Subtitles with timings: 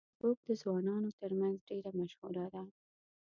[0.07, 2.63] فېسبوک د ځوانانو ترمنځ ډیره مشهوره ده